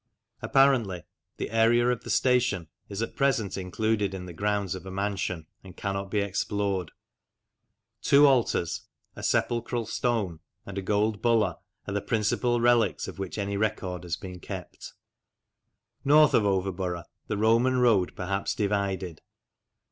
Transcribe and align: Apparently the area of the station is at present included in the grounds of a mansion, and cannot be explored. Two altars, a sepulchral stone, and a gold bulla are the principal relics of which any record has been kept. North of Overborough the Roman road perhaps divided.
Apparently 0.41 1.03
the 1.37 1.51
area 1.51 1.87
of 1.89 2.03
the 2.03 2.09
station 2.09 2.67
is 2.89 3.03
at 3.03 3.15
present 3.15 3.55
included 3.55 4.15
in 4.15 4.25
the 4.25 4.33
grounds 4.33 4.73
of 4.73 4.83
a 4.87 4.89
mansion, 4.89 5.45
and 5.63 5.77
cannot 5.77 6.09
be 6.09 6.21
explored. 6.21 6.89
Two 8.01 8.25
altars, 8.25 8.87
a 9.15 9.21
sepulchral 9.21 9.85
stone, 9.85 10.39
and 10.65 10.75
a 10.79 10.81
gold 10.81 11.21
bulla 11.21 11.59
are 11.85 11.93
the 11.93 12.01
principal 12.01 12.59
relics 12.59 13.07
of 13.07 13.19
which 13.19 13.37
any 13.37 13.57
record 13.57 14.01
has 14.01 14.15
been 14.17 14.39
kept. 14.39 14.93
North 16.03 16.33
of 16.33 16.45
Overborough 16.47 17.03
the 17.27 17.37
Roman 17.37 17.77
road 17.77 18.15
perhaps 18.15 18.55
divided. 18.55 19.21